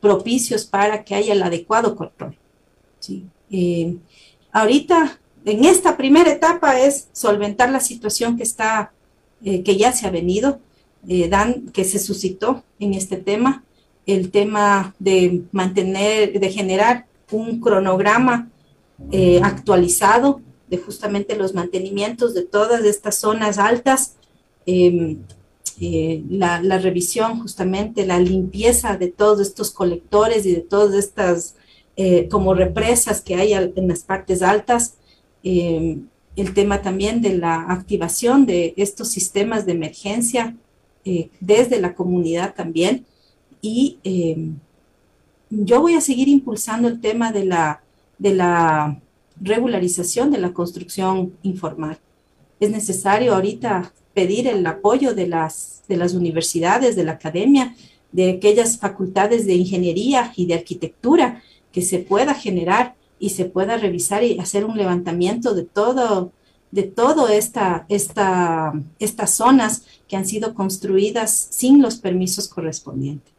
propicios 0.00 0.64
para 0.64 1.04
que 1.04 1.14
haya 1.14 1.34
el 1.34 1.42
adecuado 1.42 1.94
control. 1.94 2.36
¿sí? 2.98 3.24
ahorita, 4.50 5.20
en 5.44 5.64
esta 5.64 5.96
primera 5.96 6.30
etapa 6.30 6.80
es 6.80 7.08
solventar 7.12 7.70
la 7.70 7.80
situación 7.80 8.36
que 8.36 8.42
está 8.42 8.92
eh, 9.44 9.64
que 9.64 9.76
ya 9.76 9.92
se 9.92 10.06
ha 10.06 10.10
venido, 10.10 10.60
eh, 11.08 11.28
que 11.72 11.82
se 11.82 11.98
suscitó 11.98 12.62
en 12.78 12.94
este 12.94 13.16
tema, 13.16 13.64
el 14.06 14.30
tema 14.30 14.94
de 15.00 15.42
mantener, 15.50 16.38
de 16.38 16.48
generar 16.48 17.06
un 17.32 17.60
cronograma 17.60 18.50
eh, 19.10 19.40
actualizado 19.42 20.40
de 20.68 20.78
justamente 20.78 21.34
los 21.34 21.54
mantenimientos 21.54 22.34
de 22.34 22.42
todas 22.42 22.84
estas 22.84 23.16
zonas 23.16 23.58
altas, 23.58 24.14
em, 24.64 25.18
la, 25.80 26.62
la, 26.62 26.78
revisión 26.78 27.40
justamente, 27.40 28.06
la 28.06 28.20
limpieza 28.20 28.96
de 28.96 29.08
todos 29.08 29.40
estos 29.40 29.72
colectores 29.72 30.46
y 30.46 30.54
de 30.54 30.60
todas 30.60 30.94
estas 30.94 31.56
como 32.30 32.54
represas 32.54 33.20
que 33.20 33.34
hay 33.34 33.52
en 33.52 33.88
las 33.88 34.04
partes 34.04 34.42
altas, 34.42 34.94
em, 35.42 36.06
el 36.36 36.54
tema 36.54 36.82
también 36.82 37.20
de 37.20 37.36
la 37.36 37.62
activación 37.68 38.46
de 38.46 38.74
estos 38.76 39.08
sistemas 39.08 39.66
de 39.66 39.72
emergencia 39.72 40.56
eh, 41.04 41.30
desde 41.40 41.80
la 41.80 41.94
comunidad 41.94 42.54
también. 42.54 43.04
Y 43.60 43.98
eh, 44.04 44.50
yo 45.50 45.80
voy 45.80 45.94
a 45.94 46.00
seguir 46.00 46.28
impulsando 46.28 46.88
el 46.88 47.00
tema 47.00 47.32
de 47.32 47.44
la, 47.44 47.82
de 48.18 48.34
la 48.34 49.00
regularización 49.40 50.30
de 50.30 50.38
la 50.38 50.52
construcción 50.52 51.34
informal. 51.42 51.98
Es 52.60 52.70
necesario 52.70 53.34
ahorita 53.34 53.92
pedir 54.14 54.46
el 54.46 54.64
apoyo 54.66 55.14
de 55.14 55.26
las, 55.26 55.82
de 55.88 55.96
las 55.96 56.14
universidades, 56.14 56.96
de 56.96 57.04
la 57.04 57.12
academia, 57.12 57.74
de 58.12 58.30
aquellas 58.30 58.78
facultades 58.78 59.46
de 59.46 59.54
ingeniería 59.54 60.32
y 60.36 60.46
de 60.46 60.54
arquitectura 60.54 61.42
que 61.72 61.82
se 61.82 61.98
pueda 61.98 62.34
generar 62.34 62.94
y 63.22 63.30
se 63.30 63.44
pueda 63.44 63.76
revisar 63.76 64.24
y 64.24 64.40
hacer 64.40 64.64
un 64.64 64.76
levantamiento 64.76 65.54
de 65.54 65.62
todo, 65.62 66.32
de 66.72 66.82
todas 66.82 67.30
esta, 67.30 67.86
esta, 67.88 68.72
estas 68.98 69.30
zonas 69.36 69.84
que 70.08 70.16
han 70.16 70.26
sido 70.26 70.54
construidas 70.54 71.46
sin 71.50 71.80
los 71.80 71.98
permisos 71.98 72.48
correspondientes. 72.48 73.32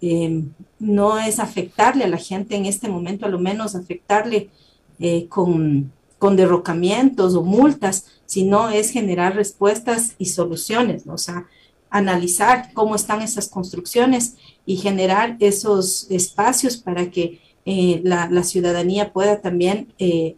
Em, 0.00 0.50
no 0.80 1.20
es 1.20 1.38
afectarle 1.38 2.02
a 2.02 2.08
la 2.08 2.16
gente 2.16 2.56
en 2.56 2.66
este 2.66 2.88
momento, 2.88 3.24
a 3.24 3.28
lo 3.28 3.38
menos 3.38 3.76
afectarle 3.76 4.50
eh, 4.98 5.28
con, 5.28 5.92
con, 6.18 6.34
derrocamientos 6.34 7.36
o 7.36 7.44
multas, 7.44 8.06
sino 8.26 8.68
es 8.68 8.90
generar 8.90 9.36
respuestas 9.36 10.16
y 10.18 10.26
soluciones, 10.26 11.04
o 11.06 11.18
sea, 11.18 11.46
analizar 11.88 12.72
cómo 12.74 12.96
están 12.96 13.22
esas 13.22 13.48
construcciones 13.48 14.34
y 14.66 14.78
generar 14.78 15.36
esos 15.38 16.10
espacios 16.10 16.76
para 16.76 17.12
que 17.12 17.44
eh, 17.66 18.02
la, 18.04 18.42
ciudadanía 18.44 19.12
pueda 19.12 19.40
también 19.40 19.92
eh, 19.98 20.36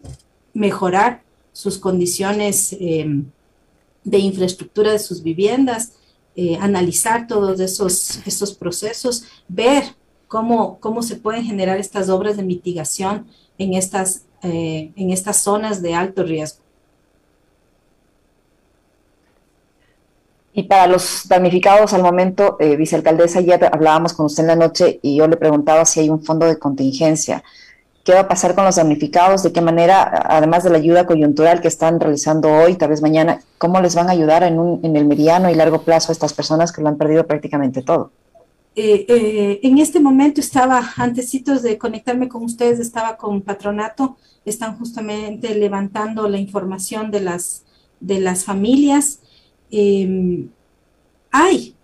mejorar 0.54 1.23
sus 1.52 1.76
condiciones 1.76 2.73
eh, 2.75 3.25
de 4.04 4.18
infraestructura 4.18 4.92
de 4.92 4.99
sus 4.99 5.23
viviendas, 5.23 5.92
analizar 6.61 7.26
todos 7.26 7.59
esos, 7.61 8.21
esos 8.26 8.52
procesos, 8.52 9.25
ver 9.49 9.85
cómo, 10.28 10.78
cómo 10.80 11.02
se 11.02 11.16
pueden 11.16 11.45
generar 11.45 11.78
estas 11.78 12.11
obras 12.11 12.37
de 12.37 12.42
mitigación 12.42 13.26
en 13.56 13.73
estas, 13.73 14.26
en 14.42 15.11
estas 15.11 15.38
zonas 15.38 15.80
de 15.80 15.95
alto 15.95 16.25
riesgo. 16.25 16.65
Y 20.58 20.62
para 20.62 20.86
los 20.86 21.28
damnificados 21.28 21.92
al 21.92 22.02
momento, 22.02 22.56
eh, 22.60 22.76
vicealcaldesa, 22.76 23.42
ya 23.42 23.56
hablábamos 23.70 24.14
con 24.14 24.25
usted 24.25 24.42
en 24.44 24.46
la 24.46 24.56
noche 24.56 24.98
y 25.02 25.16
yo 25.16 25.28
le 25.28 25.36
preguntaba 25.36 25.84
si 25.84 26.00
hay 26.00 26.08
un 26.08 26.25
fondo 26.25 26.46
de 26.46 26.58
contingencia. 26.58 27.44
¿Qué 28.02 28.14
va 28.14 28.20
a 28.20 28.28
pasar 28.28 28.54
con 28.54 28.64
los 28.64 28.76
damnificados? 28.76 29.42
¿De 29.42 29.52
qué 29.52 29.60
manera, 29.60 30.10
además 30.30 30.64
de 30.64 30.70
la 30.70 30.78
ayuda 30.78 31.04
coyuntural 31.04 31.60
que 31.60 31.68
están 31.68 32.00
realizando 32.00 32.50
hoy, 32.50 32.76
tal 32.76 32.88
vez 32.88 33.02
mañana, 33.02 33.42
cómo 33.58 33.82
les 33.82 33.94
van 33.94 34.08
a 34.08 34.12
ayudar 34.12 34.44
en, 34.44 34.58
un, 34.58 34.80
en 34.82 34.96
el 34.96 35.04
mediano 35.04 35.50
y 35.50 35.54
largo 35.54 35.82
plazo 35.82 36.10
a 36.10 36.14
estas 36.14 36.32
personas 36.32 36.72
que 36.72 36.80
lo 36.80 36.88
han 36.88 36.96
perdido 36.96 37.26
prácticamente 37.26 37.82
todo? 37.82 38.10
Eh, 38.76 39.04
eh, 39.10 39.60
en 39.62 39.76
este 39.76 40.00
momento 40.00 40.40
estaba, 40.40 40.82
antesitos 40.96 41.62
de 41.62 41.76
conectarme 41.76 42.30
con 42.30 42.42
ustedes, 42.42 42.80
estaba 42.80 43.18
con 43.18 43.42
Patronato, 43.42 44.16
están 44.46 44.78
justamente 44.78 45.54
levantando 45.54 46.26
la 46.30 46.38
información 46.38 47.10
de 47.10 47.20
las, 47.20 47.64
de 48.00 48.20
las 48.20 48.44
familias. 48.44 49.18
Em, 49.70 50.49
hay 51.30 51.76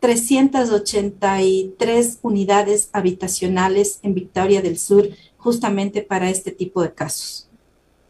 383 0.00 2.18
unidades 2.22 2.88
habitacionales 2.92 4.00
en 4.02 4.14
Victoria 4.14 4.62
del 4.62 4.78
Sur 4.78 5.08
justamente 5.36 6.02
para 6.02 6.30
este 6.30 6.50
tipo 6.50 6.82
de 6.82 6.94
casos. 6.94 7.46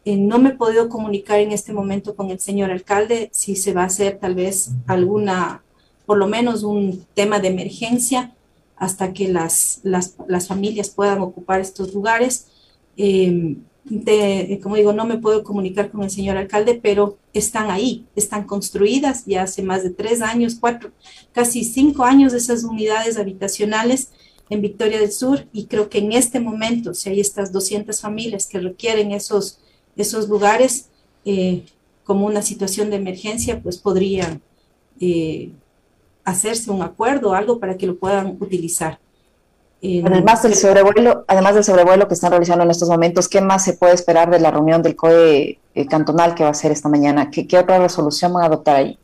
Eh, 0.03 0.17
no 0.17 0.39
me 0.39 0.49
he 0.49 0.53
podido 0.53 0.89
comunicar 0.89 1.39
en 1.39 1.51
este 1.51 1.73
momento 1.73 2.15
con 2.15 2.31
el 2.31 2.39
señor 2.39 2.71
alcalde 2.71 3.29
si 3.33 3.55
se 3.55 3.73
va 3.73 3.83
a 3.83 3.85
hacer 3.85 4.17
tal 4.19 4.33
vez 4.33 4.71
alguna 4.87 5.61
por 6.05 6.17
lo 6.17 6.27
menos 6.27 6.63
un 6.63 7.05
tema 7.13 7.39
de 7.39 7.49
emergencia 7.49 8.33
hasta 8.75 9.13
que 9.13 9.27
las, 9.27 9.79
las, 9.83 10.15
las 10.27 10.47
familias 10.47 10.89
puedan 10.89 11.21
ocupar 11.21 11.61
estos 11.61 11.93
lugares. 11.93 12.47
Em, 13.89 14.59
como 14.59 14.75
digo, 14.75 14.93
no 14.93 15.05
me 15.05 15.17
puedo 15.17 15.43
comunicar 15.43 15.89
con 15.89 16.03
el 16.03 16.11
señor 16.11 16.37
alcalde, 16.37 16.79
pero 16.81 17.17
están 17.33 17.71
ahí, 17.71 18.05
están 18.15 18.45
construidas 18.45 19.25
ya 19.25 19.43
hace 19.43 19.63
más 19.63 19.83
de 19.83 19.89
tres 19.89 20.21
años, 20.21 20.57
cuatro, 20.59 20.91
casi 21.31 21.63
cinco 21.63 22.03
años 22.03 22.33
esas 22.33 22.63
unidades 22.63 23.17
habitacionales 23.17 24.11
en 24.49 24.61
Victoria 24.61 24.99
del 24.99 25.11
Sur 25.11 25.47
y 25.51 25.65
creo 25.65 25.89
que 25.89 25.99
en 25.99 26.11
este 26.11 26.39
momento, 26.39 26.93
si 26.93 27.09
hay 27.09 27.19
estas 27.19 27.51
200 27.51 27.99
familias 27.99 28.45
que 28.47 28.59
requieren 28.59 29.11
esos, 29.11 29.59
esos 29.95 30.29
lugares, 30.29 30.89
eh, 31.25 31.63
como 32.03 32.25
una 32.25 32.41
situación 32.41 32.89
de 32.89 32.97
emergencia, 32.97 33.61
pues 33.61 33.77
podrían 33.77 34.41
eh, 34.99 35.51
hacerse 36.23 36.69
un 36.69 36.81
acuerdo 36.81 37.29
o 37.29 37.33
algo 37.33 37.59
para 37.59 37.77
que 37.77 37.87
lo 37.87 37.97
puedan 37.97 38.37
utilizar. 38.39 38.99
Además 39.83 40.43
del 40.43 40.53
sobrevuelo, 40.53 41.25
además 41.27 41.55
del 41.55 41.63
sobrevuelo 41.63 42.07
que 42.07 42.13
están 42.13 42.29
realizando 42.29 42.63
en 42.63 42.69
estos 42.69 42.87
momentos, 42.87 43.27
¿qué 43.27 43.41
más 43.41 43.63
se 43.63 43.73
puede 43.73 43.95
esperar 43.95 44.29
de 44.29 44.39
la 44.39 44.51
reunión 44.51 44.83
del 44.83 44.95
COE 44.95 45.59
eh, 45.73 45.85
cantonal 45.87 46.35
que 46.35 46.43
va 46.43 46.49
a 46.49 46.53
ser 46.53 46.71
esta 46.71 46.87
mañana? 46.87 47.31
¿Qué, 47.31 47.47
otra 47.57 47.79
resolución 47.79 48.31
van 48.31 48.43
a 48.43 48.45
adoptar 48.45 48.75
ahí? 48.75 48.99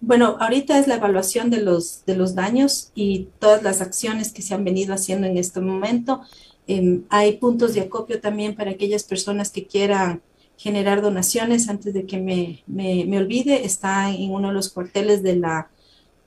Bueno, 0.00 0.36
ahorita 0.40 0.78
es 0.78 0.86
la 0.88 0.94
evaluación 0.94 1.50
de 1.50 1.60
los, 1.60 2.02
de 2.06 2.16
los 2.16 2.34
daños 2.34 2.92
y 2.94 3.28
todas 3.38 3.62
las 3.62 3.82
acciones 3.82 4.32
que 4.32 4.40
se 4.40 4.54
han 4.54 4.64
venido 4.64 4.94
haciendo 4.94 5.26
en 5.26 5.36
este 5.36 5.60
momento. 5.60 6.22
Em, 6.66 7.02
hay 7.10 7.36
puntos 7.36 7.74
de 7.74 7.82
acopio 7.82 8.20
también 8.22 8.54
para 8.54 8.70
aquellas 8.70 9.04
personas 9.04 9.50
que 9.50 9.66
quieran 9.66 10.22
generar 10.56 11.02
donaciones. 11.02 11.68
Antes 11.68 11.92
de 11.92 12.06
que 12.06 12.18
me, 12.18 12.62
me, 12.66 13.04
me 13.06 13.18
olvide, 13.18 13.66
está 13.66 14.10
en 14.10 14.30
uno 14.30 14.48
de 14.48 14.54
los 14.54 14.70
cuarteles 14.70 15.22
de 15.22 15.36
la 15.36 15.68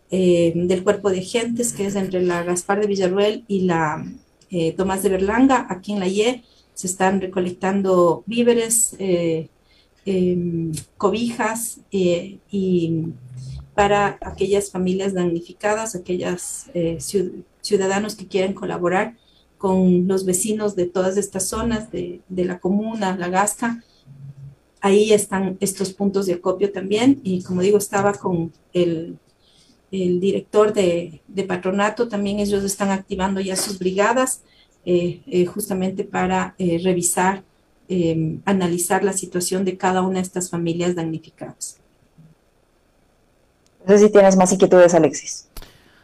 eh, 0.10 0.54
del 0.56 0.84
cuerpo 0.84 1.10
de 1.10 1.20
agentes, 1.20 1.74
que 1.74 1.86
es 1.86 1.96
entre 1.96 2.22
la 2.22 2.44
Gaspar 2.44 2.80
de 2.80 2.88
Villarruel 2.88 3.44
y 3.48 3.62
la 3.62 4.06
eh, 4.50 4.72
Tomás 4.74 5.04
de 5.04 5.10
Berlanga, 5.10 5.68
aquí 5.70 5.92
en 5.94 6.00
la 6.00 6.08
IE, 6.08 6.44
se 6.74 6.88
están 6.88 7.20
recolectando 7.20 8.24
víveres, 8.26 8.96
eh, 9.00 9.50
em, 10.06 10.72
cobijas 10.98 11.80
y 11.92 12.40
para 13.76 14.18
aquellas 14.22 14.72
familias 14.72 15.14
damnificadas, 15.14 15.96
aquellos 15.96 16.66
ciudadanos 17.62 18.16
que 18.16 18.28
quieren 18.28 18.54
colaborar 18.54 19.16
con 19.58 20.08
los 20.08 20.26
vecinos 20.26 20.76
de 20.76 20.86
todas 20.86 21.18
estas 21.18 21.48
zonas 21.50 21.92
de, 21.92 22.22
de 22.30 22.46
la 22.46 22.60
comuna, 22.60 23.18
la 23.18 23.30
Gasca, 23.30 23.84
ahí 24.82 25.14
están 25.14 25.58
estos 25.60 25.94
puntos 25.94 26.26
de 26.26 26.36
acopio 26.36 26.72
también. 26.72 27.20
Y 27.24 27.44
como 27.44 27.62
digo, 27.62 27.78
estaba 27.78 28.14
con 28.14 28.54
el 28.74 29.18
el 29.91 30.20
director 30.20 30.74
de, 30.74 31.22
patronato, 31.48 32.08
también 32.08 32.39
ellos 32.39 32.63
están 32.63 32.91
activando 32.91 33.39
ya 33.39 33.56
sus 33.56 33.79
brigadas 33.79 34.41
eh, 34.86 35.22
eh, 35.27 35.46
justamente 35.46 36.03
para 36.03 36.56
eh, 36.58 36.80
revisar, 36.84 37.43
em, 37.88 38.41
analizar 38.45 39.04
la 39.04 39.13
situación 39.13 39.63
de 39.63 39.78
cada 39.78 40.02
una 40.02 40.15
de 40.15 40.23
estas 40.23 40.50
familias 40.50 40.95
damnificadas. 40.95 41.78
No 43.86 43.97
sé 43.97 44.06
si 44.06 44.12
tienes 44.12 44.36
más 44.36 44.52
inquietudes, 44.52 44.93
Alexis. 44.93 45.47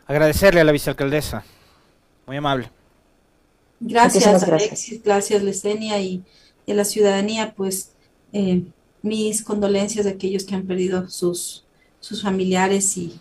Agradecerle 0.07 0.61
a 0.61 0.63
la 0.63 0.71
vicealcaldesa. 0.71 1.43
Muy 2.25 2.37
amable. 2.37 2.69
Gracias, 3.81 4.43
Alexis. 4.43 5.03
Gracias, 5.03 5.43
Lesenia 5.43 5.99
y, 5.99 6.23
y, 6.65 6.71
a 6.71 6.75
la 6.75 6.85
ciudadanía. 6.85 7.53
Pues 7.55 7.91
mis 9.01 9.43
condolencias 9.43 10.05
a 10.05 10.11
aquellos 10.11 10.45
que 10.45 10.55
han 10.55 10.65
perdido 10.65 11.09
sus, 11.09 11.65
sus 11.99 12.23
familiares 12.23 12.97
y, 12.97 13.19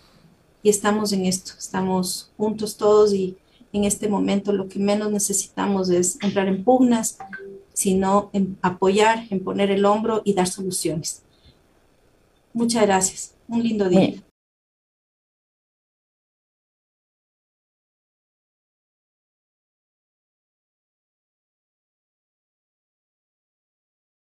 y 0.63 0.71
estamos 0.71 1.13
en 1.13 1.27
esto, 1.27 1.53
estamos 1.59 2.31
juntos 2.37 2.77
todos 2.77 3.13
y 3.13 3.37
en 3.73 3.85
este 3.85 4.09
momento 4.09 4.53
lo 4.53 4.69
que 4.69 4.79
menos 4.79 5.11
necesitamos 5.11 5.91
es 5.91 6.19
entrar 6.23 6.47
en 6.49 6.63
pugnas, 6.63 7.19
sino 7.73 8.31
en 8.33 8.59
apoyar, 8.63 9.27
en 9.31 9.43
poner 9.43 9.71
el 9.71 9.85
hombro 9.85 10.23
y 10.25 10.35
dar 10.35 10.47
soluciones. 10.47 11.23
Muchas 12.53 12.83
gracias. 12.83 13.35
Un 13.49 13.63
lindo 13.63 13.89
día. 13.89 14.23